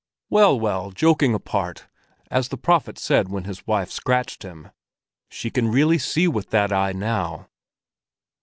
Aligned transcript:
"Well, 0.31 0.59
well, 0.59 0.89
joking 0.89 1.35
apart, 1.35 1.85
as 2.31 2.47
the 2.49 2.57
prophet 2.57 2.97
said 2.97 3.29
when 3.29 3.43
his 3.43 3.67
wife 3.67 3.91
scratched 3.91 4.41
him—she 4.41 5.51
can 5.51 5.67
really 5.71 5.99
see 5.99 6.27
with 6.27 6.49
that 6.49 6.73
eye 6.73 6.91
now." 6.93 7.49